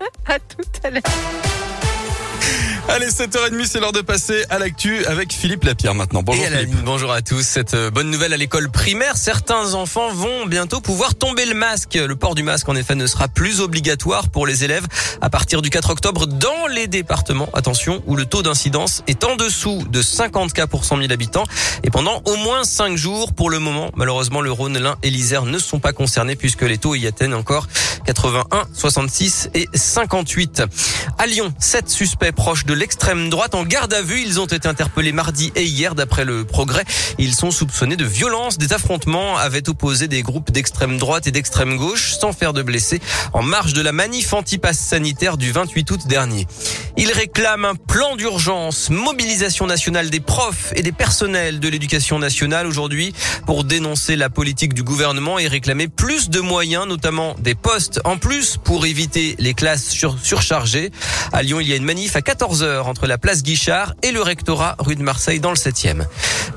[0.26, 1.77] À tout à l'heure.
[2.94, 6.22] Allez, 7h30, c'est l'heure de passer à l'actu avec Philippe Lapierre maintenant.
[6.22, 6.84] Bonjour Et Philippe.
[6.84, 7.42] bonjour à tous.
[7.42, 11.94] Cette euh, bonne nouvelle à l'école primaire, certains enfants vont bientôt pouvoir tomber le masque.
[11.94, 14.86] Le port du masque, en effet, ne sera plus obligatoire pour les élèves
[15.20, 19.36] à partir du 4 octobre dans les départements, attention, où le taux d'incidence est en
[19.36, 21.44] dessous de 50 cas pour 100 000 habitants
[21.84, 23.34] et pendant au moins 5 jours.
[23.34, 26.78] Pour le moment, malheureusement, le Rhône, l'Ain et l'Isère ne sont pas concernés puisque les
[26.78, 27.66] taux y atteignent encore
[28.06, 30.62] 81, 66 et 58.
[31.18, 34.22] À Lyon, sept suspects proches de l'extrême droite en garde à vue.
[34.22, 36.84] Ils ont été interpellés mardi et hier d'après le progrès.
[37.18, 38.56] Ils sont soupçonnés de violence.
[38.56, 43.00] Des affrontements avaient opposé des groupes d'extrême droite et d'extrême gauche sans faire de blessés
[43.32, 46.46] en marge de la manif anti-pass sanitaire du 28 août dernier.
[47.00, 52.66] Ils réclament un plan d'urgence, mobilisation nationale des profs et des personnels de l'éducation nationale
[52.66, 53.14] aujourd'hui
[53.46, 58.18] pour dénoncer la politique du gouvernement et réclamer plus de moyens, notamment des postes en
[58.18, 60.90] plus pour éviter les classes sur- surchargées.
[61.32, 64.20] À Lyon, il y a une manif à 14h entre la place Guichard et le
[64.20, 66.04] rectorat rue de Marseille dans le 7e.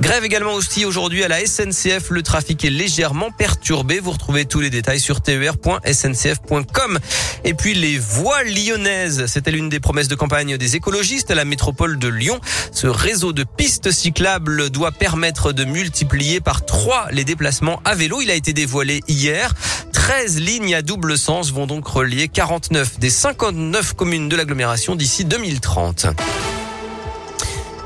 [0.02, 2.10] Grève également aussi aujourd'hui à la SNCF.
[2.10, 4.00] Le trafic est légèrement perturbé.
[4.00, 6.98] Vous retrouvez tous les détails sur ter.sncf.com.
[7.44, 9.28] Et puis les voies lyonnaises.
[9.28, 12.40] C'était l'une des promesses de campagne des écologistes à la métropole de Lyon.
[12.72, 18.22] Ce réseau de pistes cyclables doit permettre de multiplier par trois les déplacements à vélo.
[18.22, 19.54] Il a été dévoilé hier.
[19.92, 25.26] 13 lignes à double sens vont donc relier 49 des 59 communes de l'agglomération d'ici
[25.26, 26.08] 2030.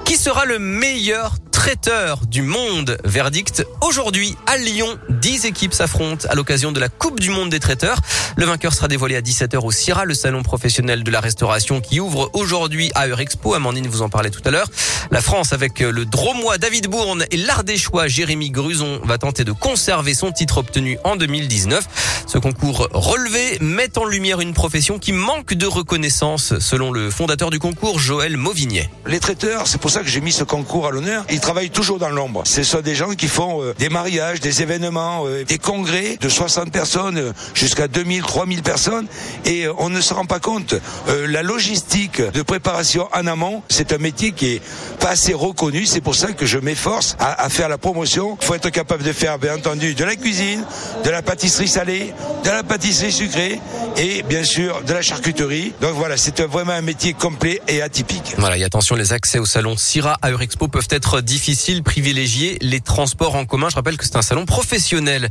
[0.05, 4.99] Qui sera le meilleur traiteur du monde Verdict aujourd'hui à Lyon.
[5.09, 7.97] 10 équipes s'affrontent à l'occasion de la Coupe du monde des traiteurs.
[8.35, 12.01] Le vainqueur sera dévoilé à 17h au CIRA, le salon professionnel de la restauration qui
[12.01, 13.53] ouvre aujourd'hui à Eurexpo.
[13.53, 14.67] Amandine vous en parlait tout à l'heure.
[15.11, 20.13] La France avec le Dromois David Bourne et l'Ardéchois Jérémy Gruson va tenter de conserver
[20.13, 22.25] son titre obtenu en 2019.
[22.27, 27.49] Ce concours relevé met en lumière une profession qui manque de reconnaissance selon le fondateur
[27.49, 28.89] du concours Joël Mauvignet.
[29.05, 31.23] Les traiteurs, c'est pour ça que j'ai mis ce concours à l'honneur.
[31.45, 32.41] Travaillent toujours dans l'ombre.
[32.43, 36.27] Ce sont des gens qui font euh, des mariages, des événements, euh, des congrès de
[36.27, 39.05] 60 personnes euh, jusqu'à 2000, 3000 personnes.
[39.45, 40.73] Et euh, on ne se rend pas compte.
[41.07, 44.61] Euh, la logistique de préparation en amont, c'est un métier qui est
[44.99, 45.85] pas assez reconnu.
[45.85, 48.39] C'est pour ça que je m'efforce à, à faire la promotion.
[48.41, 50.65] Il faut être capable de faire, bien entendu, de la cuisine,
[51.03, 52.11] de la pâtisserie salée,
[52.43, 53.59] de la pâtisserie sucrée
[53.97, 55.73] et bien sûr de la charcuterie.
[55.79, 58.33] Donc voilà, c'est vraiment un métier complet et atypique.
[58.39, 62.79] Voilà, et attention, les accès au salon Syrah à Eurexpo peuvent être difficiles, privilégier les
[62.79, 63.67] transports en commun.
[63.69, 65.27] Je rappelle que c'est un salon professionnel.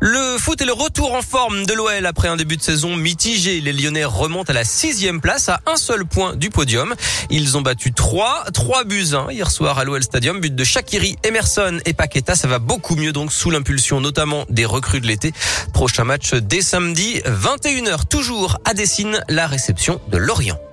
[0.00, 3.60] Le foot est le retour en forme de l'OL après un début de saison mitigé.
[3.60, 6.94] Les Lyonnais remontent à la sixième place à un seul point du podium.
[7.30, 10.40] Ils ont battu 3, 3 buts 1 hier soir à l'OL Stadium.
[10.40, 12.36] But de Shakiri, Emerson et Paqueta.
[12.36, 15.32] Ça va beaucoup mieux donc sous l'impulsion notamment des recrues de l'été.
[15.72, 20.69] Prochain match dès samedi, 21h, toujours à Dessine, la réception de Lorient.